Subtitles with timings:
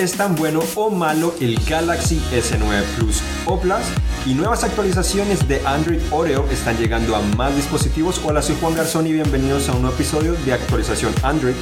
[0.00, 3.82] es tan bueno o malo el Galaxy S9 Plus o Plus
[4.24, 8.18] y nuevas actualizaciones de Android Oreo están llegando a más dispositivos.
[8.24, 11.54] Hola, soy Juan Garzón y bienvenidos a un nuevo episodio de actualización Android.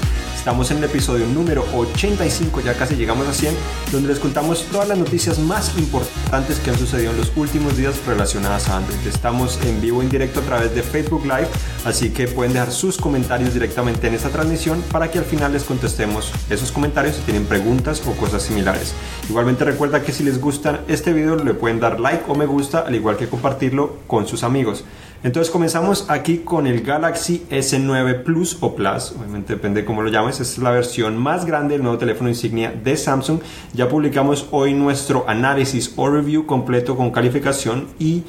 [0.48, 3.54] Estamos en el episodio número 85, ya casi llegamos a 100,
[3.92, 7.94] donde les contamos todas las noticias más importantes que han sucedido en los últimos días
[8.06, 8.97] relacionadas a Android.
[9.06, 11.48] Estamos en vivo en directo a través de Facebook Live,
[11.84, 15.65] así que pueden dejar sus comentarios directamente en esta transmisión para que al final les
[15.65, 18.95] contestemos esos comentarios si tienen preguntas o cosas similares.
[19.29, 22.79] Igualmente recuerda que si les gusta este video le pueden dar like o me gusta,
[22.87, 24.83] al igual que compartirlo con sus amigos.
[25.25, 30.11] Entonces comenzamos aquí con el Galaxy S9 Plus o Plus, obviamente depende de cómo lo
[30.11, 33.41] llames, es la versión más grande del nuevo teléfono insignia de Samsung.
[33.75, 38.23] Ya publicamos hoy nuestro análisis o review completo con calificación y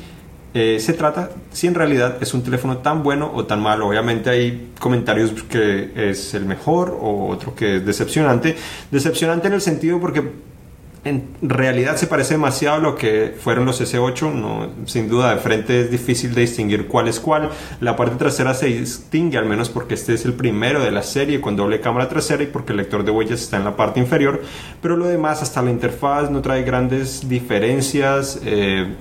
[0.55, 3.87] eh, se trata si en realidad es un teléfono tan bueno o tan malo.
[3.87, 8.55] Obviamente hay comentarios que es el mejor o otro que es decepcionante.
[8.89, 10.23] Decepcionante en el sentido porque
[11.05, 15.39] en realidad se parece demasiado a lo que fueron los S8, no, sin duda de
[15.39, 17.49] frente es difícil de distinguir cuál es cuál.
[17.79, 21.39] La parte trasera se distingue al menos porque este es el primero de la serie
[21.39, 24.41] con doble cámara trasera y porque el lector de huellas está en la parte inferior,
[24.81, 28.39] pero lo demás hasta la interfaz no trae grandes diferencias.
[28.43, 28.95] Eh,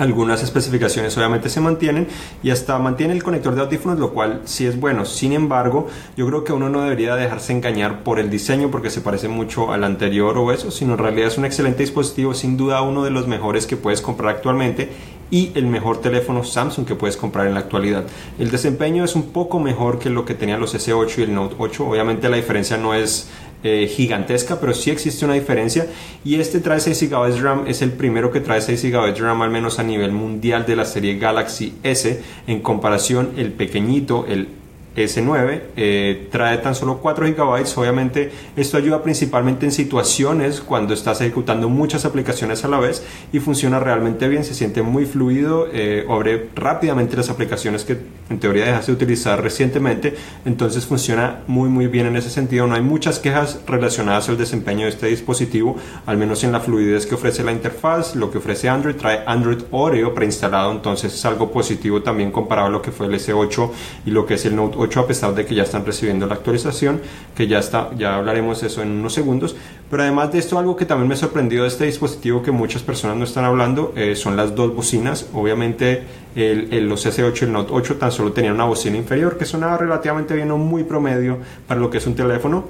[0.00, 2.08] algunas especificaciones obviamente se mantienen
[2.42, 5.04] y hasta mantiene el conector de audífonos, lo cual sí es bueno.
[5.04, 9.02] Sin embargo, yo creo que uno no debería dejarse engañar por el diseño porque se
[9.02, 12.80] parece mucho al anterior o eso, sino en realidad es un excelente dispositivo, sin duda
[12.80, 14.88] uno de los mejores que puedes comprar actualmente
[15.30, 18.04] y el mejor teléfono Samsung que puedes comprar en la actualidad.
[18.38, 21.56] El desempeño es un poco mejor que lo que tenían los S8 y el Note
[21.58, 21.86] 8.
[21.86, 23.28] Obviamente la diferencia no es
[23.62, 25.86] eh, gigantesca, pero sí existe una diferencia.
[26.24, 29.20] Y este trae 6 GB de RAM, es el primero que trae 6 GB de
[29.20, 32.22] RAM, al menos a nivel mundial de la serie Galaxy S.
[32.46, 34.48] En comparación, el pequeñito, el
[34.96, 37.78] S9 eh, trae tan solo 4 GB.
[37.78, 43.40] Obviamente esto ayuda principalmente en situaciones cuando estás ejecutando muchas aplicaciones a la vez y
[43.40, 47.98] funciona realmente bien, se siente muy fluido, eh, abre rápidamente las aplicaciones que
[48.28, 52.66] en teoría dejaste de utilizar recientemente, entonces funciona muy muy bien en ese sentido.
[52.66, 55.76] No hay muchas quejas relacionadas al desempeño de este dispositivo,
[56.06, 59.62] al menos en la fluidez que ofrece la interfaz, lo que ofrece Android, trae Android
[59.70, 63.70] Oreo preinstalado, entonces es algo positivo también comparado a lo que fue el S8
[64.06, 66.34] y lo que es el Note 8 a pesar de que ya están recibiendo la
[66.34, 67.02] actualización,
[67.36, 69.54] que ya está, ya hablaremos eso en unos segundos.
[69.90, 73.16] Pero además de esto, algo que también me sorprendió de este dispositivo que muchas personas
[73.16, 75.28] no están hablando eh, son las dos bocinas.
[75.34, 76.04] Obviamente
[76.34, 79.76] el, los S8 y el Note 8 tan solo tenían una bocina inferior que sonaba
[79.76, 82.64] relativamente bien o muy promedio para lo que es un teléfono.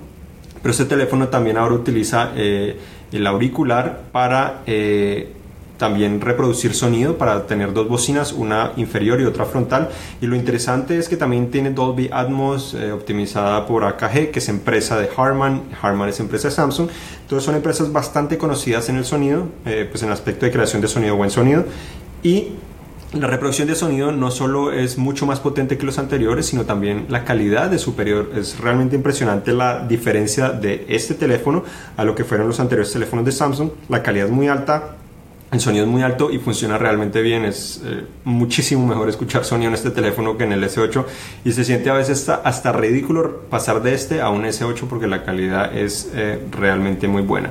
[0.62, 2.76] Pero este teléfono también ahora utiliza eh,
[3.12, 5.32] el auricular para eh,
[5.80, 9.88] también reproducir sonido para tener dos bocinas, una inferior y otra frontal.
[10.20, 14.48] Y lo interesante es que también tiene Dolby Atmos eh, optimizada por AKG, que es
[14.50, 15.62] empresa de Harman.
[15.80, 16.90] Harman es empresa de Samsung.
[17.22, 20.82] Entonces son empresas bastante conocidas en el sonido, eh, pues en el aspecto de creación
[20.82, 21.64] de sonido, buen sonido.
[22.22, 22.48] Y
[23.14, 27.06] la reproducción de sonido no solo es mucho más potente que los anteriores, sino también
[27.08, 28.32] la calidad de superior.
[28.36, 31.64] Es realmente impresionante la diferencia de este teléfono
[31.96, 33.70] a lo que fueron los anteriores teléfonos de Samsung.
[33.88, 34.96] La calidad es muy alta,
[35.52, 37.44] el sonido es muy alto y funciona realmente bien.
[37.44, 41.04] Es eh, muchísimo mejor escuchar sonido en este teléfono que en el S8
[41.44, 45.24] y se siente a veces hasta, ridículo pasar de este a un S8 porque la
[45.24, 47.50] calidad es eh, realmente muy buena.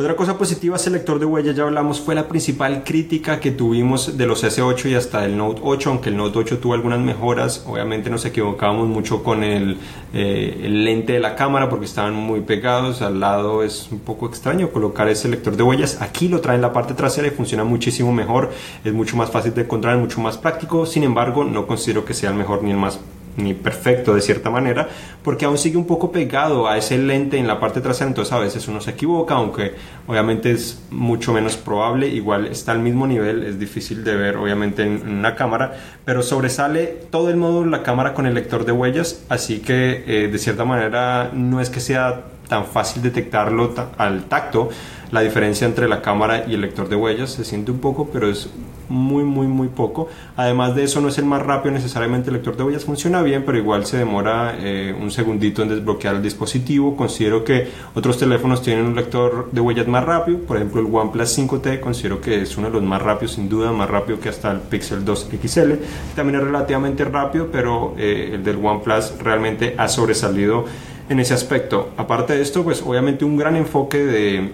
[0.00, 3.50] Otra cosa positiva es el lector de huella, ya hablamos, fue la principal crítica que
[3.50, 7.00] tuvimos de los S8 y hasta el Note 8, aunque el Note 8 tuvo algunas
[7.00, 9.76] mejoras, obviamente nos equivocábamos mucho con el,
[10.14, 14.26] eh, el, lente de la cámara porque estaban muy pegados, al lado es un poco
[14.26, 17.64] extraño colocar ese lector de huellas, aquí lo trae en la parte trasera y funciona
[17.64, 18.52] muchísimo mejor,
[18.82, 22.30] es mucho más fácil de encontrar, mucho más práctico, sin embargo no considero que sea
[22.30, 22.98] el mejor ni el más
[23.40, 24.88] ni perfecto de cierta manera,
[25.22, 28.38] porque aún sigue un poco pegado a ese lente en la parte trasera, entonces a
[28.38, 29.74] veces uno se equivoca, aunque
[30.06, 34.82] obviamente es mucho menos probable, igual está al mismo nivel, es difícil de ver obviamente
[34.82, 39.24] en, una cámara, pero sobresale todo el módulo la cámara con el lector de huellas,
[39.28, 44.68] así que eh, de cierta manera no es que sea tan fácil detectarlo al tacto,
[45.12, 48.28] la diferencia entre la cámara y el lector de huellas se siente un poco, pero
[48.28, 48.48] es
[48.88, 50.08] muy, muy, muy poco.
[50.36, 52.28] Además de eso, no es el más rápido necesariamente.
[52.30, 56.16] El lector de huellas funciona bien, pero igual se demora eh, un segundito en desbloquear
[56.16, 56.96] el dispositivo.
[56.96, 60.38] Considero que otros teléfonos tienen un lector de huellas más rápido.
[60.38, 63.72] Por ejemplo, el OnePlus 5T considero que es uno de los más rápidos, sin duda,
[63.72, 65.72] más rápido que hasta el Pixel 2 XL.
[66.14, 70.66] También es relativamente rápido, pero eh, el del OnePlus realmente ha sobresalido
[71.10, 71.90] en ese aspecto.
[71.98, 74.50] Aparte de esto, pues obviamente un gran enfoque de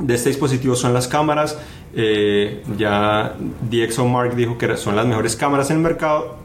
[0.00, 1.58] de este dispositivo son las cámaras.
[1.94, 3.34] Eh, ya
[3.70, 6.36] DxOMark dijo que son las mejores cámaras en el mercado.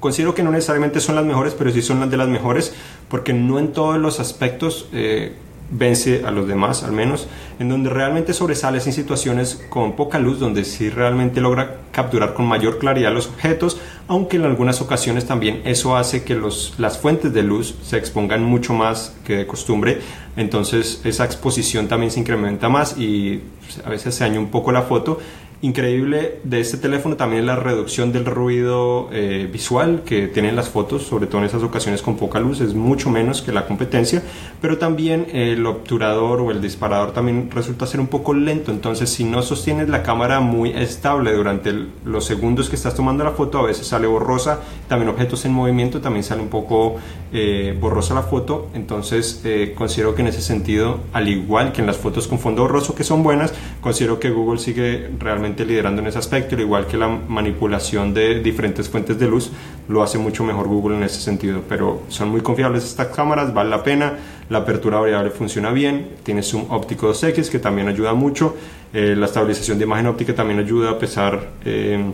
[0.00, 2.74] Considero que no necesariamente son las mejores, pero sí son las de las mejores,
[3.08, 5.32] porque no en todos los aspectos eh,
[5.70, 7.26] vence a los demás al menos,
[7.58, 12.46] en donde realmente sobresale en situaciones con poca luz, donde sí realmente logra capturar con
[12.46, 17.32] mayor claridad los objetos, aunque en algunas ocasiones también eso hace que los, las fuentes
[17.32, 20.00] de luz se expongan mucho más que de costumbre,
[20.36, 24.70] entonces esa exposición también se incrementa más y pues, a veces se daña un poco
[24.72, 25.18] la foto
[25.62, 31.04] increíble de este teléfono también la reducción del ruido eh, visual que tienen las fotos,
[31.04, 34.22] sobre todo en esas ocasiones con poca luz, es mucho menos que la competencia,
[34.60, 39.24] pero también el obturador o el disparador también resulta ser un poco lento, entonces si
[39.24, 41.72] no sostienes la cámara muy estable durante
[42.04, 46.02] los segundos que estás tomando la foto, a veces sale borrosa, también objetos en movimiento,
[46.02, 46.96] también sale un poco
[47.32, 51.86] eh, borrosa la foto, entonces eh, considero que en ese sentido, al igual que en
[51.86, 56.08] las fotos con fondo borroso que son buenas, considero que Google sigue realmente liderando en
[56.08, 59.50] ese aspecto, al igual que la manipulación de diferentes fuentes de luz,
[59.88, 61.62] lo hace mucho mejor Google en ese sentido.
[61.68, 64.14] Pero son muy confiables estas cámaras, vale la pena,
[64.48, 68.56] la apertura variable funciona bien, tiene zoom óptico 2X que también ayuda mucho,
[68.92, 71.50] eh, la estabilización de imagen óptica también ayuda a pesar...
[71.64, 72.12] Eh,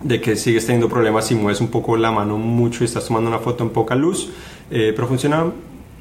[0.00, 3.28] de que sigues teniendo problemas si mueves un poco la mano mucho y estás tomando
[3.28, 4.30] una foto en poca luz,
[4.70, 5.44] eh, pero funciona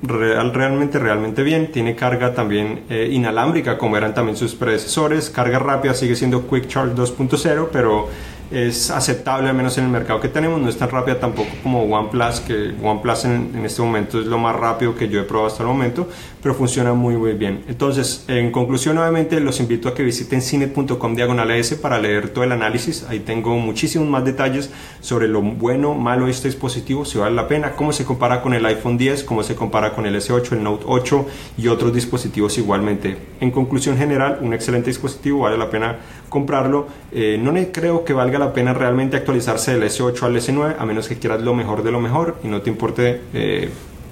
[0.02, 1.72] real, realmente, realmente bien.
[1.72, 5.30] Tiene carga también eh, inalámbrica, como eran también sus predecesores.
[5.30, 8.08] Carga rápida sigue siendo Quick Charge 2.0, pero
[8.52, 11.84] es aceptable al menos en el mercado que tenemos, no es tan rápida tampoco como
[11.84, 15.48] OnePlus, que OnePlus en, en, este momento es lo más rápido que yo he probado
[15.48, 16.08] hasta el momento,
[16.42, 17.64] pero funciona muy muy bien.
[17.68, 21.48] Entonces, en conclusión, nuevamente los invito a que visiten cine.com diagonal
[21.82, 24.70] para leer todo el análisis, ahí tengo muchísimos más detalles
[25.02, 28.54] sobre lo bueno, malo de este dispositivo, si vale la pena, cómo se compara con
[28.54, 31.26] el iPhone 10, cómo se compara con el S8, el Note 8
[31.58, 33.18] y otros dispositivos igualmente.
[33.40, 35.98] En conclusión general, un excelente dispositivo, vale la pena
[36.30, 36.88] comprarlo.
[37.12, 41.07] Eh, no creo que valga la pena realmente actualizarse del S8 al S9, a menos
[41.07, 43.69] que quieras lo mejor de lo mejor y no te importe eh,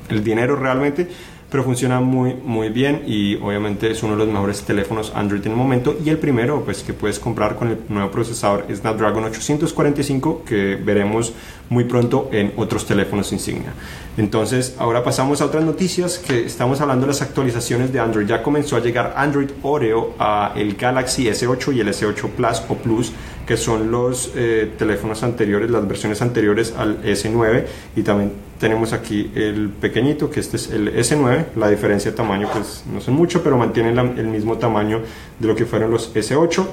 [0.10, 1.08] el dinero realmente
[1.50, 5.52] pero funciona muy muy bien y obviamente es uno de los mejores teléfonos Android en
[5.52, 10.44] el momento y el primero pues que puedes comprar con el nuevo procesador Snapdragon 845
[10.44, 11.34] que veremos
[11.70, 13.74] muy pronto en otros teléfonos insignia.
[14.18, 18.28] Entonces ahora pasamos a otras noticias que estamos hablando de las actualizaciones de Android.
[18.28, 22.76] Ya comenzó a llegar Android Oreo a el Galaxy S8 y el S8 Plus o
[22.76, 23.14] Plus
[23.46, 27.66] que son los eh, teléfonos anteriores, las versiones anteriores al S9
[27.96, 32.50] y también tenemos aquí el pequeñito que este es el S9 la diferencia de tamaño
[32.52, 35.02] pues no son mucho pero mantienen el mismo tamaño
[35.40, 36.66] de lo que fueron los S8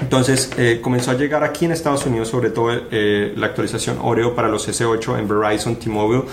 [0.00, 4.34] entonces eh, comenzó a llegar aquí en Estados Unidos sobre todo eh, la actualización Oreo
[4.34, 6.24] para los S8 en Verizon, T-Mobile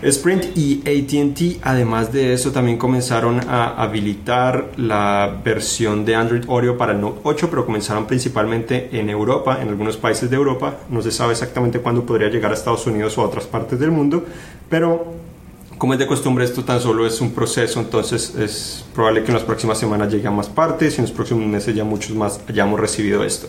[0.00, 6.78] Sprint y ATT, además de eso, también comenzaron a habilitar la versión de Android Oreo
[6.78, 10.76] para el Note 8, pero comenzaron principalmente en Europa, en algunos países de Europa.
[10.88, 13.90] No se sabe exactamente cuándo podría llegar a Estados Unidos o a otras partes del
[13.90, 14.24] mundo,
[14.68, 15.14] pero
[15.78, 19.34] como es de costumbre, esto tan solo es un proceso, entonces es probable que en
[19.34, 22.78] las próximas semanas lleguen más partes y en los próximos meses ya muchos más hayamos
[22.78, 23.48] recibido esto.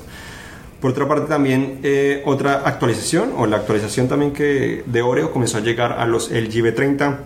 [0.82, 5.58] Por otra parte también eh, otra actualización o la actualización también que de Oreo comenzó
[5.58, 7.18] a llegar a los LG V30.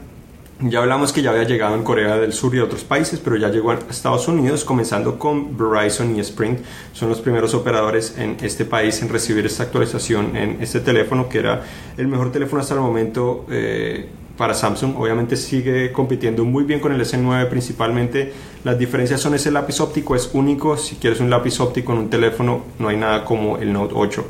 [0.62, 3.50] Ya hablamos que ya había llegado en Corea del Sur y otros países, pero ya
[3.50, 6.60] llegó a Estados Unidos, comenzando con Verizon y Sprint.
[6.94, 11.40] Son los primeros operadores en este país en recibir esta actualización en este teléfono, que
[11.40, 11.64] era
[11.98, 14.95] el mejor teléfono hasta el momento eh, para Samsung.
[14.97, 18.33] Obviamente sigue compitiendo muy bien con el S9 principalmente.
[18.63, 20.78] Las diferencias son ese lápiz óptico, es único.
[20.78, 24.25] Si quieres un lápiz óptico en un teléfono, no hay nada como el Note 8.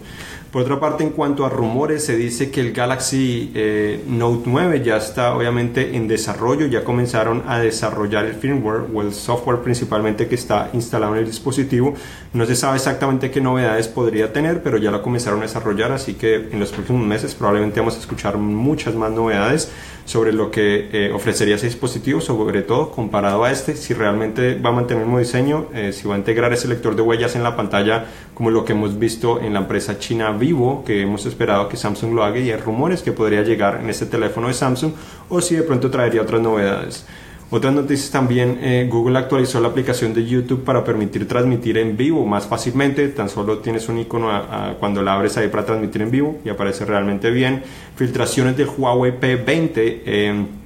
[0.54, 4.84] Por otra parte, en cuanto a rumores, se dice que el Galaxy eh, Note 9
[4.84, 10.28] ya está obviamente en desarrollo, ya comenzaron a desarrollar el firmware o el software principalmente
[10.28, 11.96] que está instalado en el dispositivo.
[12.34, 16.14] No se sabe exactamente qué novedades podría tener, pero ya lo comenzaron a desarrollar, así
[16.14, 19.72] que en los próximos meses probablemente vamos a escuchar muchas más novedades
[20.06, 24.70] sobre lo que eh, ofrecería ese dispositivo, sobre todo comparado a este, si realmente va
[24.70, 27.44] a mantener el mismo diseño, eh, si va a integrar ese lector de huellas en
[27.44, 31.70] la pantalla como lo que hemos visto en la empresa china Vivo, que hemos esperado
[31.70, 34.94] que Samsung lo haga y hay rumores que podría llegar en este teléfono de Samsung
[35.30, 37.06] o si de pronto traería otras novedades.
[37.56, 42.26] Otras noticias también, eh, Google actualizó la aplicación de YouTube para permitir transmitir en vivo
[42.26, 44.32] más fácilmente, tan solo tienes un icono
[44.80, 47.62] cuando la abres ahí para transmitir en vivo y aparece realmente bien.
[47.96, 50.63] Filtraciones del Huawei P20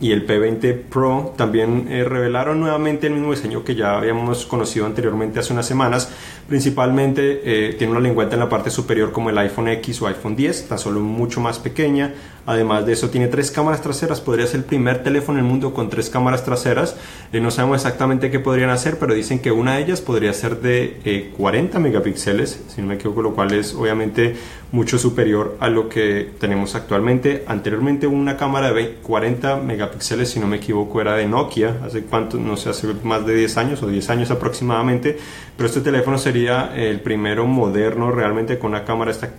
[0.00, 4.86] y el P20 Pro también eh, revelaron nuevamente el mismo diseño que ya habíamos conocido
[4.86, 6.10] anteriormente hace unas semanas.
[6.48, 10.36] Principalmente eh, tiene una lengüeta en la parte superior como el iPhone X o iPhone
[10.36, 12.12] 10, tan solo mucho más pequeña.
[12.46, 14.20] Además de eso, tiene tres cámaras traseras.
[14.20, 16.96] Podría ser el primer teléfono en el mundo con tres cámaras traseras.
[17.32, 20.60] Eh, no sabemos exactamente qué podrían hacer, pero dicen que una de ellas podría ser
[20.60, 24.36] de 40 megapíxeles, si no me equivoco, lo cual es obviamente
[24.74, 27.44] mucho superior a lo que tenemos actualmente.
[27.46, 32.38] Anteriormente una cámara de 40 megapíxeles, si no me equivoco, era de Nokia, hace cuánto,
[32.38, 35.16] no sé, hace más de 10 años o 10 años aproximadamente,
[35.56, 39.30] pero este teléfono sería el primero moderno realmente con una cámara esta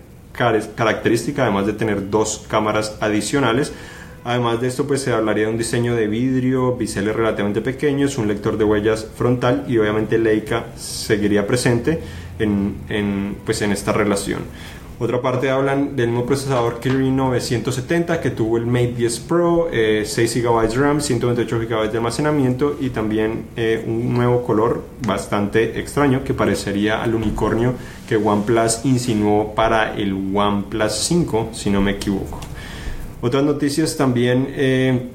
[0.75, 3.73] característica, además de tener dos cámaras adicionales.
[4.23, 8.27] Además de esto, pues se hablaría de un diseño de vidrio, biseles relativamente pequeños, un
[8.27, 12.01] lector de huellas frontal y obviamente Leica seguiría presente
[12.39, 14.39] en, en, pues en esta relación.
[14.97, 19.73] Otra parte hablan del nuevo procesador Kirin 970 que tuvo el Mate 10 Pro, 6
[19.73, 25.81] eh, GB de RAM, 128 GB de almacenamiento y también eh, un nuevo color bastante
[25.81, 27.73] extraño que parecería al unicornio
[28.07, 32.39] que OnePlus insinuó para el OnePlus 5, si no me equivoco.
[33.19, 35.09] Otras noticias también eh,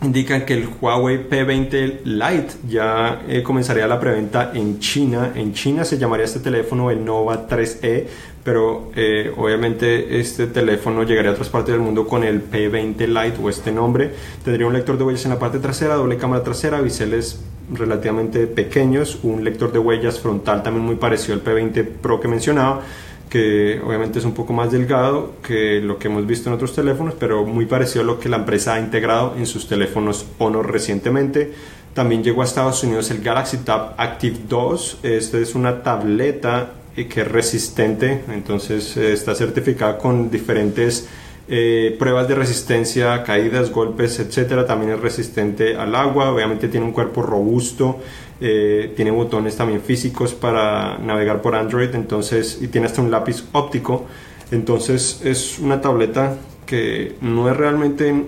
[0.00, 5.32] indican que el Huawei P20 Lite ya comenzaría la preventa en China.
[5.34, 8.06] En China se llamaría este teléfono el Nova 3E,
[8.46, 13.42] pero eh, obviamente este teléfono llegaría a otras partes del mundo con el P20 Lite
[13.42, 14.12] o este nombre.
[14.44, 17.40] Tendría un lector de huellas en la parte trasera, doble cámara trasera, biseles
[17.72, 22.82] relativamente pequeños, un lector de huellas frontal también muy parecido al P20 Pro que mencionaba,
[23.28, 27.14] que obviamente es un poco más delgado que lo que hemos visto en otros teléfonos,
[27.18, 31.52] pero muy parecido a lo que la empresa ha integrado en sus teléfonos Honor recientemente.
[31.94, 35.00] También llegó a Estados Unidos el Galaxy Tab Active 2.
[35.02, 36.74] Esta es una tableta
[37.04, 41.06] que es resistente, entonces eh, está certificada con diferentes
[41.48, 44.66] eh, pruebas de resistencia, caídas, golpes, etcétera.
[44.66, 47.98] También es resistente al agua, obviamente tiene un cuerpo robusto,
[48.40, 53.44] eh, tiene botones también físicos para navegar por Android, entonces y tiene hasta un lápiz
[53.52, 54.06] óptico.
[54.50, 58.24] Entonces es una tableta que no es realmente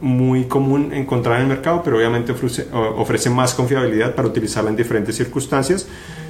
[0.00, 4.76] muy común encontrar en el mercado, pero obviamente ofrece, ofrece más confiabilidad para utilizarla en
[4.76, 5.86] diferentes circunstancias.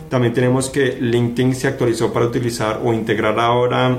[0.08, 3.98] También tenemos que LinkedIn se actualizó para utilizar o integrar ahora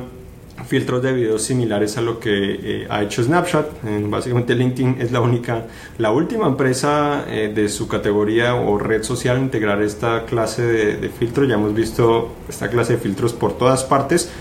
[0.65, 3.67] filtros de video similares a lo que eh, ha hecho Snapchat.
[4.09, 5.65] básicamente LinkedIn es la única,
[5.97, 11.09] la última empresa eh, de su categoría o red social integrar esta clase de, de
[11.09, 11.45] filtro.
[11.45, 14.31] Ya hemos visto esta clase de filtros por todas partes.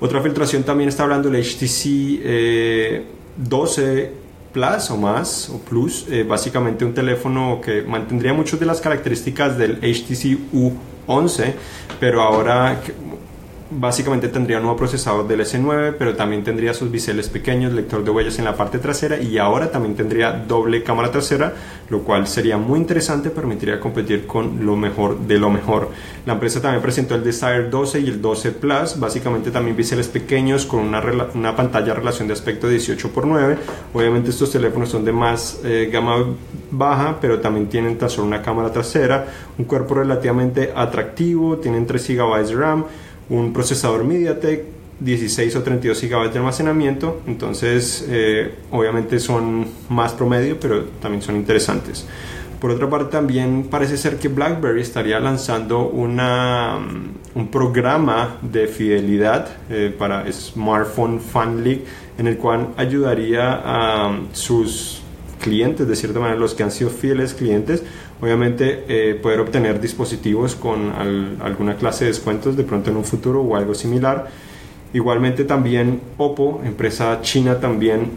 [0.00, 3.02] Otra filtración también está hablando del HTC
[3.36, 4.12] 12 eh,
[4.52, 9.76] Plus o más o Plus, básicamente un teléfono que mantendría muchas de las características del
[9.82, 10.72] HTC U
[11.06, 11.54] 11,
[12.00, 12.80] pero ahora
[13.70, 18.10] básicamente tendría un nuevo procesador del S9, pero también tendría sus biseles pequeños, lector de
[18.10, 21.52] huellas en la parte trasera y ahora también tendría doble cámara trasera,
[21.88, 25.90] lo cual sería muy interesante, permitiría competir con lo mejor de lo mejor.
[26.24, 30.66] La empresa también presentó el Desire 12 y el 12 Plus, básicamente también biseles pequeños
[30.66, 31.02] con una,
[31.34, 33.58] una pantalla relación de aspecto 18 x 9.
[33.94, 36.24] Obviamente estos teléfonos son de más eh, gama
[36.70, 39.26] baja, pero también tienen tan solo una cámara trasera,
[39.58, 42.84] un cuerpo relativamente atractivo, tienen 3 GB de RAM,
[43.28, 50.58] un procesador MediaTek, 16 o 32 GB de almacenamiento, entonces eh, obviamente son más promedio,
[50.58, 52.06] pero también son interesantes.
[52.60, 58.66] Por otra parte, también parece ser que BlackBerry estaría lanzando una, mm, un programa de
[58.66, 61.84] fidelidad eh, para Smartphone Fan League,
[62.16, 65.02] en el cual ayudaría a mm, sus
[65.40, 67.82] clientes, de cierta manera los que han sido fieles clientes,
[68.20, 70.92] obviamente eh, poder obtener dispositivos con
[71.40, 74.28] alguna clase de descuentos de pronto en un futuro o algo similar.
[74.92, 78.10] Igualmente también Oppo, empresa china también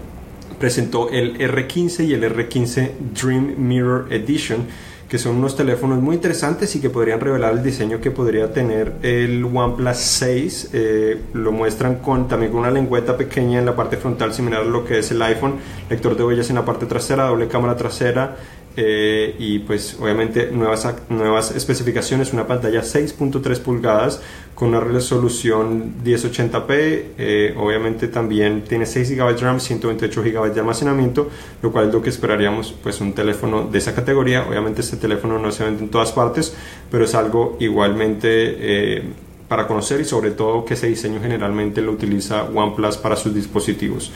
[0.60, 4.68] presentó el R15 y el R15 Dream Mirror Edition
[5.10, 8.94] que son unos teléfonos muy interesantes y que podrían revelar el diseño que podría tener
[9.01, 10.70] el OnePlus 6.
[10.72, 14.66] Eh, lo muestran con también con una lengüeta pequeña en la parte frontal, similar a
[14.66, 15.56] lo que es el iPhone,
[15.89, 18.38] lector de huellas en la parte trasera, doble cámara trasera,
[18.82, 24.22] eh, y pues obviamente nuevas, nuevas especificaciones, una pantalla 6.3 pulgadas
[24.56, 26.70] con una resolución 1080p,
[27.18, 31.28] eh, obviamente también tiene 6 GB de RAM, 128 GB de almacenamiento,
[31.62, 35.40] lo cual es lo que esperaríamos pues un teléfono de esa categoría, obviamente este teléfono
[35.40, 36.56] no se vende en todas partes,
[36.90, 39.04] pero es algo igualmente eh,
[39.50, 44.14] para conocer y sobre todo que ese diseño generalmente lo utiliza OnePlus para sus dispositivos.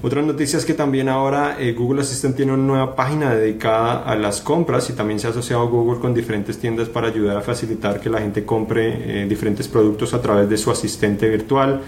[0.00, 4.14] Otra noticia es que también ahora eh, Google Assistant tiene una nueva página dedicada a
[4.14, 8.00] las compras y también se ha asociado Google con diferentes tiendas para ayudar a facilitar
[8.00, 11.80] que la gente compre eh, diferentes productos a través de su asistente virtual.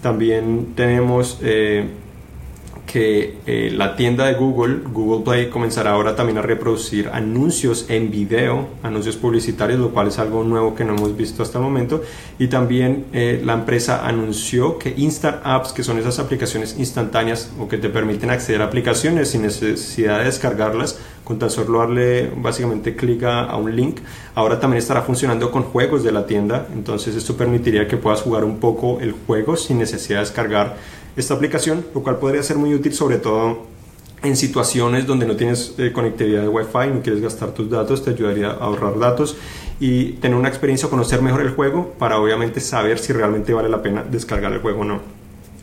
[0.00, 1.88] También tenemos eh,
[2.86, 8.10] que eh, la tienda de Google, Google Play, comenzará ahora también a reproducir anuncios en
[8.10, 12.02] video, anuncios publicitarios, lo cual es algo nuevo que no hemos visto hasta el momento.
[12.38, 17.68] Y también eh, la empresa anunció que Instant Apps, que son esas aplicaciones instantáneas o
[17.68, 22.94] que te permiten acceder a aplicaciones sin necesidad de descargarlas, con tan solo darle básicamente
[22.94, 23.98] clic a, un link,
[24.36, 26.68] ahora también estará funcionando con juegos de la tienda.
[26.72, 30.76] Entonces esto permitiría que puedas jugar un poco el juego sin necesidad de descargar
[31.16, 33.66] esta aplicación, lo cual podría ser muy útil sobre todo
[34.22, 38.10] en situaciones donde no tienes eh, conectividad de Wi-Fi, no quieres gastar tus datos, te
[38.10, 39.36] ayudaría a ahorrar datos
[39.80, 43.82] y tener una experiencia, conocer mejor el juego para obviamente saber si realmente vale la
[43.82, 45.15] pena descargar el juego o no.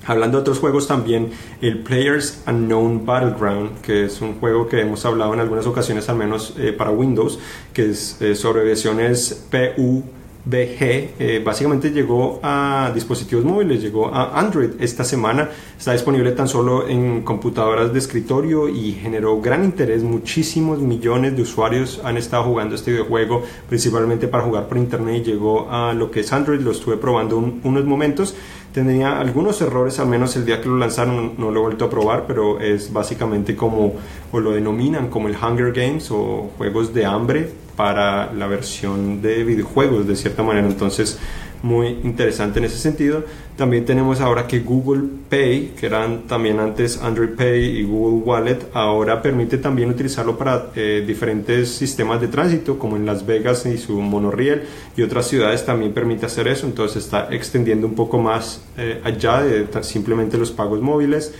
[0.05, 1.31] Hablando de otros juegos también,
[1.61, 6.17] el Players Unknown Battleground, que es un juego que hemos hablado en algunas ocasiones, al
[6.17, 7.39] menos eh, para Windows,
[7.73, 10.03] que es eh, sobre versiones PU
[10.45, 16.49] BG eh, básicamente llegó a dispositivos móviles, llegó a Android esta semana, está disponible tan
[16.49, 22.43] solo en computadoras de escritorio y generó gran interés, muchísimos millones de usuarios han estado
[22.43, 26.59] jugando este videojuego, principalmente para jugar por internet y llegó a lo que es Android,
[26.59, 28.35] lo estuve probando unos momentos,
[28.73, 31.89] tenía algunos errores, al menos el día que lo lanzaron no lo he vuelto a
[31.89, 33.93] probar, pero es básicamente como,
[34.31, 39.43] o lo denominan como el Hunger Games o juegos de hambre, para la versión de
[39.43, 40.67] videojuegos de cierta manera.
[40.67, 41.19] Entonces,
[41.63, 43.23] muy interesante en ese sentido.
[43.55, 48.59] También tenemos ahora que Google Pay, que eran también antes Android Pay y Google Wallet,
[48.73, 53.77] ahora permite también utilizarlo para eh, diferentes sistemas de tránsito, como en Las Vegas y
[53.77, 54.63] su monorriel
[54.97, 56.67] y otras ciudades también permite hacer eso.
[56.67, 61.33] Entonces está extendiendo un poco más eh, allá de simplemente los pagos móviles.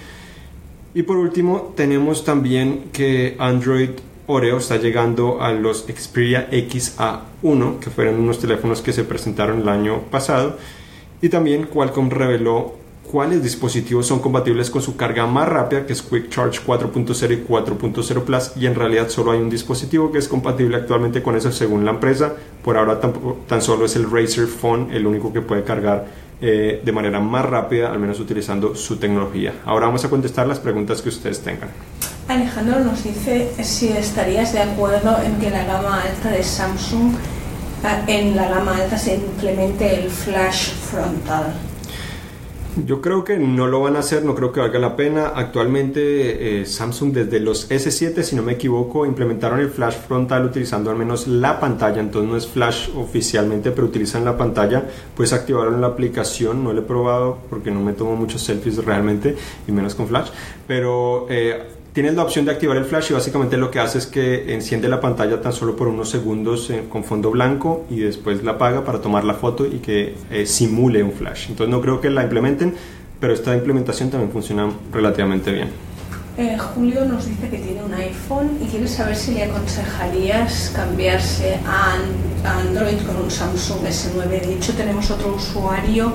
[0.95, 3.89] Y por último, tenemos también que Android
[4.33, 9.69] Oreo está llegando a los Xperia XA1, que fueron unos teléfonos que se presentaron el
[9.69, 10.57] año pasado.
[11.21, 12.75] Y también Qualcomm reveló
[13.13, 17.47] cuáles dispositivos son compatibles con su carga más rápida, que es Quick Charge 4.0 y
[17.47, 21.51] 4.0 Plus, y en realidad solo hay un dispositivo que es compatible actualmente con eso
[21.51, 22.33] según la empresa.
[22.63, 26.07] Por ahora tan, solo es el Razer Phone el único que puede cargar
[26.45, 29.53] eh, de manera más rápida, al menos utilizando su tecnología.
[29.63, 31.69] Ahora vamos a contestar las preguntas que ustedes tengan.
[32.27, 37.13] Alejandro nos dice si estarías de acuerdo en que la gama alta de Samsung,
[37.85, 41.53] eh, en la gama alta se implemente el flash frontal.
[42.75, 45.33] Yo creo que no lo van a hacer, no creo que valga la pena.
[45.35, 50.89] Actualmente eh, Samsung desde los S7, si no me equivoco, implementaron el flash frontal utilizando
[50.89, 54.83] al menos la pantalla, entonces no es flash oficialmente, pero utilizan la pantalla.
[55.15, 59.35] Pues activaron la aplicación, no lo he probado porque no me tomo muchos selfies realmente,
[59.67, 60.29] y menos con flash,
[60.67, 61.27] pero...
[61.29, 64.51] Eh, Tienes la opción de activar el flash y básicamente lo que hace es que
[64.51, 68.53] enciende la pantalla tan solo por unos segundos eh, con fondo blanco y después la
[68.53, 71.49] apaga para tomar la foto y que eh, simule un flash.
[71.49, 72.73] Entonces no creo que la implementen,
[73.19, 75.69] pero esta implementación también funciona relativamente bien.
[76.35, 81.59] Eh, Julio nos dice que tiene un iPhone y quiere saber si le aconsejarías cambiarse
[81.67, 81.99] a,
[82.43, 84.27] Android con un Samsung S9.
[84.27, 86.11] De hecho, tenemos otro usuario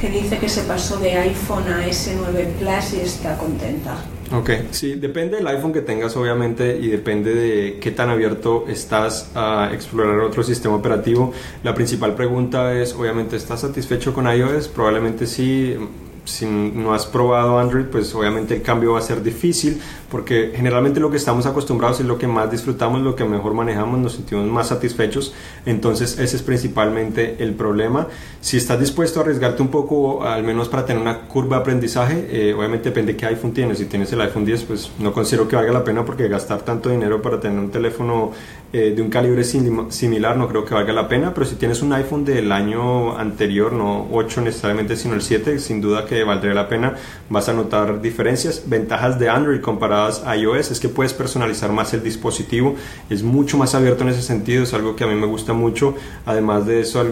[0.00, 3.96] que dice que se pasó de iPhone a S9 Plus y está contenta.
[4.32, 9.30] Ok, sí, depende del iPhone que tengas obviamente y depende de qué tan abierto estás
[9.34, 11.32] a explorar otro sistema operativo.
[11.62, 14.68] La principal pregunta es, obviamente, ¿estás satisfecho con iOS?
[14.68, 15.76] Probablemente sí
[16.24, 21.00] si no has probado Android, pues obviamente el cambio va a ser difícil porque generalmente
[21.00, 24.46] lo que estamos acostumbrados es lo que más disfrutamos, lo que mejor manejamos, nos sentimos
[24.46, 25.34] más satisfechos.
[25.66, 28.06] Entonces ese es principalmente el problema.
[28.40, 32.28] Si estás dispuesto a arriesgarte un poco, al menos para tener una curva de aprendizaje,
[32.30, 33.78] eh, obviamente depende de qué iPhone tienes.
[33.78, 36.90] Si tienes el iPhone 10, pues no considero que valga la pena porque gastar tanto
[36.90, 38.30] dinero para tener un teléfono
[38.76, 41.92] eh, de un calibre similar no creo que valga la pena, pero si tienes un
[41.92, 46.68] iPhone del año anterior, no 8 necesariamente, sino el 7, sin duda que valdría la
[46.68, 46.96] pena,
[47.30, 48.64] vas a notar diferencias.
[48.66, 52.74] Ventajas de Android comparadas a iOS es que puedes personalizar más el dispositivo,
[53.08, 55.94] es mucho más abierto en ese sentido, es algo que a mí me gusta mucho,
[56.26, 57.04] además de eso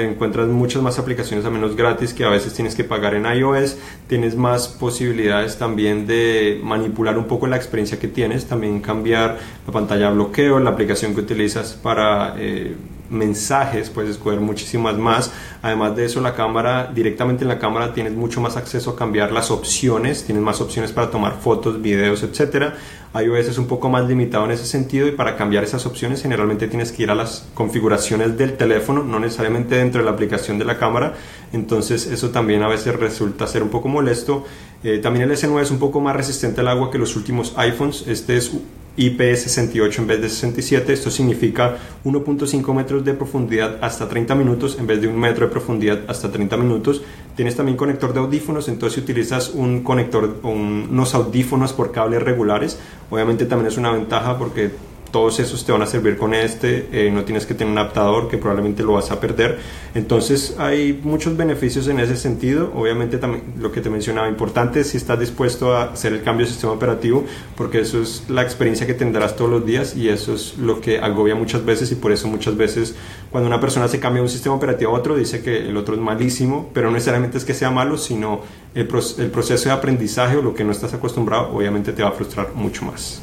[0.00, 3.76] encuentras muchas más aplicaciones a menos gratis que a veces tienes que pagar en iOS,
[4.08, 9.72] tienes más posibilidades también de manipular un poco la experiencia que tienes, también cambiar la
[9.72, 12.74] pantalla bloqueo, la aplicación que utilizas para eh,
[13.12, 15.32] mensajes, puedes escoger muchísimas más.
[15.62, 19.30] Además de eso, la cámara, directamente en la cámara tienes mucho más acceso a cambiar
[19.30, 22.74] las opciones, tienes más opciones para tomar fotos, videos, etcétera
[23.20, 26.66] iOS es un poco más limitado en ese sentido y para cambiar esas opciones generalmente
[26.66, 30.64] tienes que ir a las configuraciones del teléfono, no necesariamente dentro de la aplicación de
[30.64, 31.14] la cámara,
[31.52, 34.44] entonces eso también a veces resulta ser un poco molesto.
[34.82, 38.04] Eh, también el S9 es un poco más resistente al agua que los últimos iPhones,
[38.06, 38.50] este es
[38.96, 40.92] IP68 en vez de 67.
[40.92, 45.52] Esto significa 1.5 metros de profundidad hasta 30 minutos en vez de un metro de
[45.52, 47.02] profundidad hasta 30 minutos.
[47.36, 52.78] Tienes también conector de audífonos, entonces si utilizas un conector, unos audífonos por cables regulares,
[53.10, 54.70] obviamente también es una ventaja porque
[55.12, 58.28] todos esos te van a servir con este, eh, no tienes que tener un adaptador
[58.28, 59.58] que probablemente lo vas a perder.
[59.94, 62.72] Entonces hay muchos beneficios en ese sentido.
[62.74, 66.52] Obviamente también lo que te mencionaba, importante si estás dispuesto a hacer el cambio de
[66.52, 67.24] sistema operativo,
[67.56, 70.98] porque eso es la experiencia que tendrás todos los días y eso es lo que
[70.98, 72.96] agobia muchas veces y por eso muchas veces
[73.30, 75.94] cuando una persona se cambia de un sistema operativo a otro dice que el otro
[75.94, 78.40] es malísimo, pero no necesariamente es que sea malo, sino
[78.74, 82.54] el proceso de aprendizaje o lo que no estás acostumbrado obviamente te va a frustrar
[82.54, 83.20] mucho más.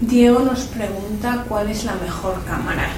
[0.00, 2.88] Diego nos pregunta cuál es la mejor cámara.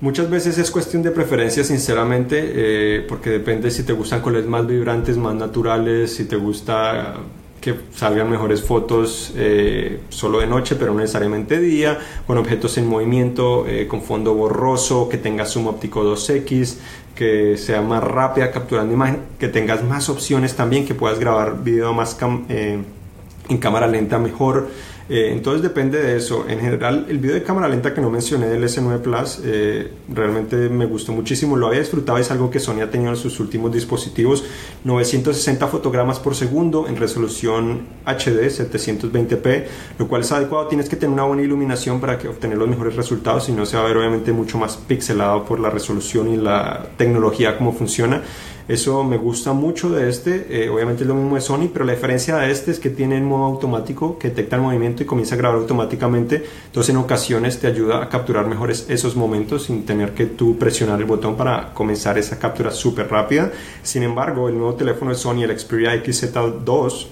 [0.00, 4.66] Muchas veces es cuestión de preferencia, sinceramente, eh, porque depende si te gustan colores más
[4.66, 7.16] vibrantes, más naturales, si te gusta
[7.60, 12.88] que salgan mejores fotos eh, solo de noche, pero no necesariamente día, con objetos en
[12.88, 16.78] movimiento, eh, con fondo borroso, que tenga zoom óptico 2X,
[17.14, 21.92] que sea más rápida capturando imagen, que tengas más opciones también, que puedas grabar video
[21.92, 22.16] más
[22.48, 24.68] en cámara lenta mejor.
[25.12, 26.46] Eh, entonces depende de eso.
[26.48, 30.56] En general, el video de cámara lenta que no mencioné del S9 Plus eh, realmente
[30.70, 31.54] me gustó muchísimo.
[31.54, 34.42] Lo había disfrutado, es algo que Sony ha tenido en sus últimos dispositivos.
[34.84, 39.64] 960 fotogramas por segundo en resolución HD 720p,
[39.98, 40.68] lo cual es adecuado.
[40.68, 43.76] Tienes que tener una buena iluminación para que obtener los mejores resultados, si no se
[43.76, 48.22] va a ver obviamente mucho más pixelado por la resolución y la tecnología como funciona.
[48.68, 50.46] Eso me gusta mucho de este.
[50.48, 53.16] Eh, obviamente es lo mismo de Sony, pero la diferencia de este es que tiene
[53.16, 56.44] el modo automático que detecta el movimiento y comienza a grabar automáticamente.
[56.66, 61.00] Entonces en ocasiones te ayuda a capturar mejores esos momentos sin tener que tú presionar
[61.00, 63.50] el botón para comenzar esa captura súper rápida.
[63.82, 67.06] Sin embargo, el nuevo teléfono de Sony, el Xperia XZ2,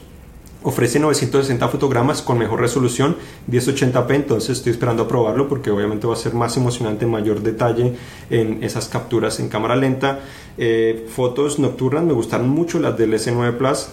[0.62, 3.16] ofrece 960 fotogramas con mejor resolución
[3.51, 7.94] 1080p entonces estoy esperando a probarlo porque obviamente va a ser más emocionante mayor detalle
[8.29, 10.20] en esas capturas en cámara lenta.
[10.59, 13.88] Eh, fotos nocturnas me gustaron mucho las del S9 Plus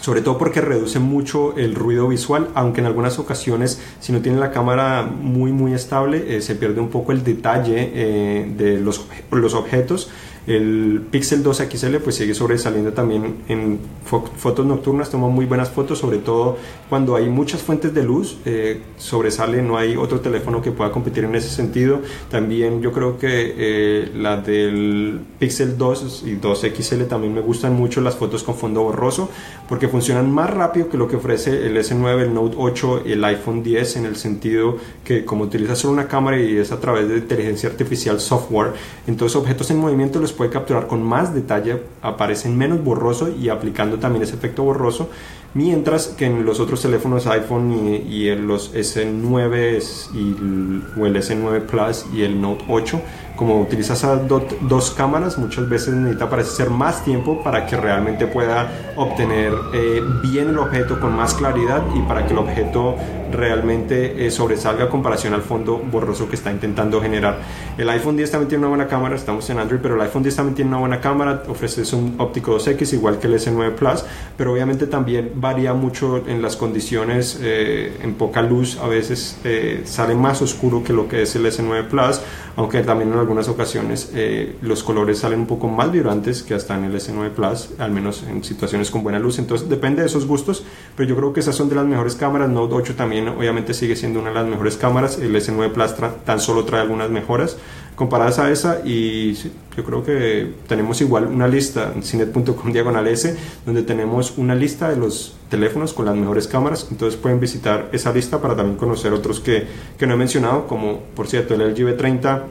[0.00, 4.38] sobre todo porque reduce mucho el ruido visual, aunque en algunas ocasiones si no tiene
[4.38, 9.06] la cámara muy muy estable eh, se pierde un poco el detalle eh, de los,
[9.30, 10.10] los objetos,
[10.46, 15.98] el Pixel 2 XL pues sigue sobresaliendo también en fotos nocturnas, toma muy buenas fotos,
[15.98, 16.56] sobre todo
[16.88, 21.24] cuando hay muchas fuentes de luz, eh, sobresale, no hay otro teléfono que pueda competir
[21.24, 22.00] en ese sentido.
[22.30, 27.74] También yo creo que eh, la del Pixel 2 y 2 XL también me gustan
[27.74, 29.28] mucho las fotos con fondo borroso
[29.68, 33.24] porque funcionan más rápido que lo que ofrece el S9, el Note 8 y el
[33.24, 37.08] iPhone 10 en el sentido que como utiliza solo una cámara y es a través
[37.08, 38.72] de inteligencia artificial software,
[39.06, 43.98] entonces objetos en movimiento los puede capturar con más detalle, aparecen menos borroso y aplicando
[43.98, 45.08] también ese efecto borroso,
[45.56, 47.72] mientras que en los otros teléfonos iPhone
[48.06, 49.82] y, en los S9
[50.14, 53.00] y, o el S9 Plus y el Note 8
[53.36, 58.94] como utiliza esas dos cámaras, muchas veces necesita parecer más tiempo para que realmente pueda
[58.96, 62.96] obtener eh, bien el objeto con más claridad y para que el objeto
[63.30, 67.38] realmente eh, sobresalga a comparación al fondo borroso que está intentando generar.
[67.76, 70.36] El iPhone 10 también tiene una buena cámara, estamos en Android, pero el iPhone 10
[70.36, 74.04] también tiene una buena cámara, ofrece un óptico 2X igual que el S9 Plus,
[74.36, 79.38] pero obviamente también varía mucho en las condiciones, eh, en poca luz a veces
[79.84, 82.20] sale más oscuro que lo que es el S9 Plus,
[82.56, 86.76] aunque también en algunas ocasiones eh, los colores salen un poco más vibrantes que hasta
[86.76, 89.38] en el S9 Plus, al menos en situaciones con buena luz.
[89.38, 90.64] Entonces depende de esos gustos,
[90.96, 92.48] pero yo creo que esas son de las mejores cámaras.
[92.48, 95.18] Note 8 también obviamente sigue siendo una de las mejores cámaras.
[95.18, 97.58] El S9 Plus tan solo trae algunas mejoras
[97.96, 99.32] comparadas a esa y
[99.76, 104.90] yo creo que tenemos igual una lista en cinet.com diagonal S donde tenemos una lista
[104.90, 109.12] de los teléfonos con las mejores cámaras entonces pueden visitar esa lista para también conocer
[109.12, 109.66] otros que,
[109.98, 112.42] que no he mencionado como por cierto el LG V30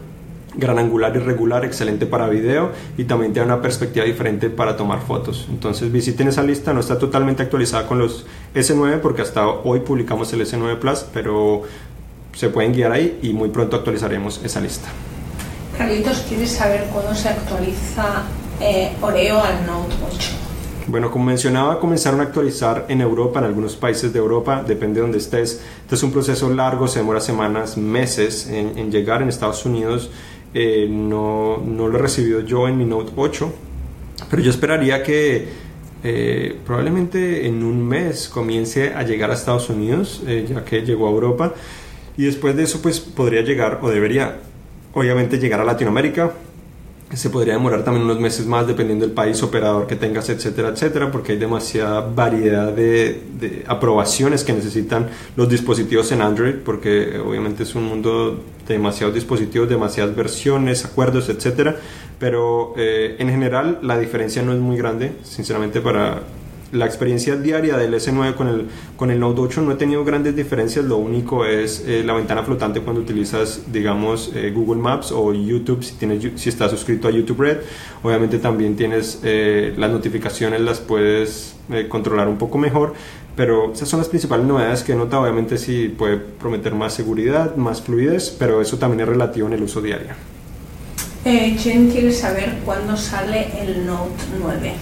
[0.57, 5.01] gran angular y regular, excelente para video y también tiene una perspectiva diferente para tomar
[5.01, 5.47] fotos.
[5.49, 10.31] Entonces visiten esa lista, no está totalmente actualizada con los S9 porque hasta hoy publicamos
[10.33, 11.63] el S9 Plus, pero
[12.33, 14.87] se pueden guiar ahí y muy pronto actualizaremos esa lista.
[15.77, 18.23] Carlitos, ¿quieres saber cuándo se actualiza
[18.61, 20.31] eh, Oreo al Note 8?
[20.87, 25.01] Bueno, como mencionaba, comenzaron a actualizar en Europa, en algunos países de Europa, depende de
[25.01, 25.61] donde estés.
[25.81, 30.11] Este es un proceso largo, se demora semanas, meses en, en llegar en Estados Unidos.
[30.53, 33.53] Eh, no, no, lo he recibido yo en mi Note 8,
[34.29, 35.49] pero yo esperaría que
[36.03, 41.07] eh, probablemente en un mes comience a llegar a Estados Unidos, eh, ya que llegó
[41.07, 41.53] a Europa,
[42.15, 44.39] y después de eso pues podría llegar o debería
[44.95, 46.31] obviamente llegar a Latinoamérica,
[47.13, 51.11] se podría demorar también unos meses más dependiendo del país operador que tengas, etcétera, etcétera,
[51.11, 57.75] porque hay demasiada variedad de, aprobaciones que necesitan los dispositivos en Android, porque obviamente es
[57.75, 61.75] un mundo de demasiados dispositivos, demasiadas versiones, acuerdos, etcétera,
[62.17, 66.23] pero eh, en general la diferencia no es muy grande, sinceramente para
[66.75, 70.35] la experiencia diaria del S9 con el, con el Note 8 no he tenido grandes
[70.35, 75.33] diferencias, lo único es eh, la ventana flotante cuando utilizas, digamos, eh, Google Maps o
[75.33, 77.57] YouTube, si, tienes, si estás suscrito a YouTube Red.
[78.03, 81.55] Obviamente también tienes eh, las notificaciones, las puedes
[81.89, 82.93] controlar un poco mejor,
[83.35, 85.23] pero esas son las principales novedades que he notado.
[85.23, 89.63] Obviamente sí puede prometer más seguridad, más fluidez, pero eso también es relativo en el
[89.63, 90.09] uso diario.
[91.23, 94.73] Jen quiere saber cuándo sale el Note 9.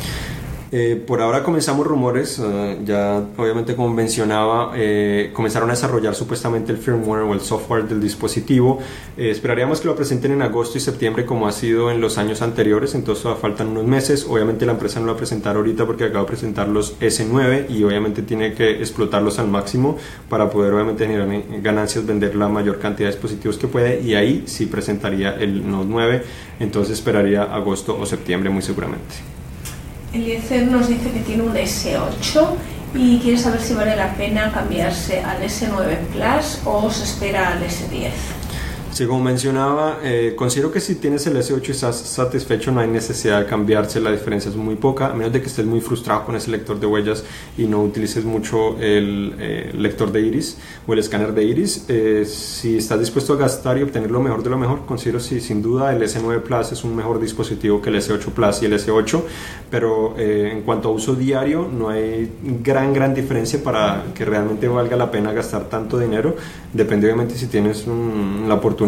[0.76, 6.72] Eh, por ahora comenzamos rumores, eh, ya obviamente como mencionaba, eh, comenzaron a desarrollar supuestamente
[6.72, 8.80] el firmware o el software del dispositivo.
[9.16, 12.96] esperaríamos que lo presenten en agosto y septiembre como ha sido en los años anteriores,
[12.96, 14.26] entonces faltan unos meses.
[14.28, 17.70] Obviamente la empresa no lo va a presentar ahorita porque acaba de presentar los S9
[17.70, 21.30] y obviamente tiene que explotarlos al máximo para poder obviamente generar
[21.62, 25.88] ganancias, vender la mayor cantidad de dispositivos que puede y ahí sí presentaría el Note
[25.88, 26.24] 9,
[26.60, 29.33] entonces esperaría agosto o septiembre muy seguramente.
[30.14, 32.48] Eliezer nos dice que tiene un S8
[32.94, 37.64] y quiere saber si vale la pena cambiarse al S9 Plus o se espera al
[37.64, 38.43] S10.
[38.94, 42.88] Sí, como mencionaba, eh, considero que si tienes el S8 y estás satisfecho no hay
[42.88, 46.26] necesidad de cambiarse, la diferencia es muy poca, a menos de que estés muy frustrado
[46.26, 47.24] con ese lector de huellas
[47.58, 51.86] y no utilices mucho el eh, lector de iris o el escáner de iris.
[51.88, 55.42] Eh, si estás dispuesto a gastar y obtener lo mejor de lo mejor, considero si
[55.42, 58.74] sin duda el S9 Plus es un mejor dispositivo que el S8 Plus y el
[58.74, 59.24] S8,
[59.72, 64.96] pero en cuanto a uso diario no hay gran, gran diferencia para que realmente valga
[64.96, 66.36] la pena gastar tanto dinero.
[66.72, 68.83] Depende obviamente si tienes la oportunidad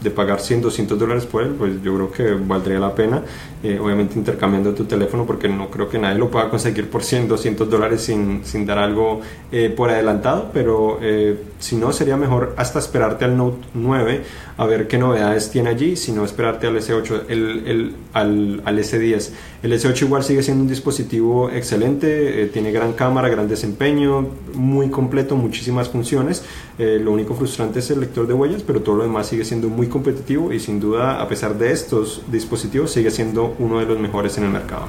[0.00, 3.22] de pagar 100, 200 dólares por él, pues yo creo que valdría la pena.
[3.62, 7.28] Eh, obviamente intercambiando tu teléfono porque no creo que nadie lo pueda conseguir por 100,
[7.28, 9.20] 200 dólares sin, sin dar algo
[9.52, 14.22] eh, por adelantado, pero eh, si no sería mejor hasta esperarte al Note 9
[14.56, 18.78] a ver qué novedades tiene allí, si no esperarte al S8, el, el, al, al,
[18.78, 19.30] S10.
[19.62, 25.36] El S8 igual sigue siendo un dispositivo excelente, tiene gran cámara, gran desempeño, muy completo,
[25.36, 26.42] muchísimas funciones.
[26.78, 29.86] lo único frustrante es el lector de huellas, pero todo lo demás sigue siendo muy
[29.88, 34.38] competitivo y sin duda a pesar de estos dispositivos sigue siendo uno de los mejores
[34.38, 34.86] en el mercado.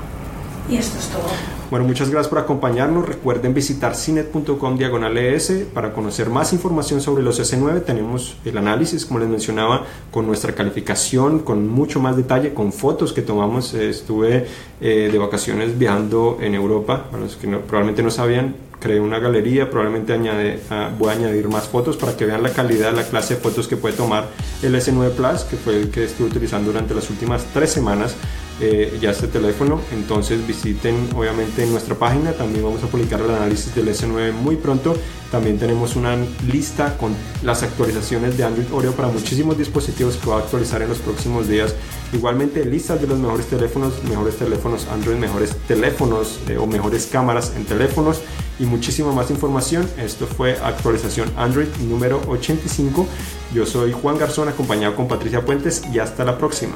[0.69, 1.24] Y esto es todo.
[1.69, 3.08] Bueno, muchas gracias por acompañarnos.
[3.08, 7.86] Recuerden visitar cinet.com diagonal ES para conocer más información sobre los S9.
[7.86, 13.13] Tenemos el análisis, como les mencionaba, con nuestra calificación, con mucho más detalle, con fotos
[13.13, 13.74] que tomamos.
[13.74, 14.47] Estuve
[14.82, 19.69] eh, de vacaciones viajando en Europa, para los que probablemente no sabían, creé una galería,
[19.69, 23.36] probablemente añade, ah, voy a añadir más fotos para que vean la calidad, la clase
[23.36, 24.28] de fotos que puede tomar
[24.62, 28.15] el S9 Plus, que fue el que estuve utilizando durante las últimas tres semanas
[28.62, 29.82] eh, ya este teléfono.
[29.91, 34.95] Entonces visiten obviamente nuestra página, también vamos a publicar el análisis del S9 muy pronto.
[35.32, 36.17] También tenemos una
[36.52, 40.89] lista con las actualizaciones de Android Oreo para muchísimos dispositivos que va a actualizar en
[40.89, 41.74] los próximos días.
[42.13, 47.54] Igualmente listas de los mejores teléfonos, mejores teléfonos Android, mejores teléfonos eh, o mejores cámaras
[47.56, 48.21] en teléfonos
[48.60, 49.89] y muchísima más información.
[49.97, 53.08] Esto fue actualización Android número 85.
[53.56, 56.76] Yo soy Juan Garzón acompañado con Patricia Puentes y hasta la próxima.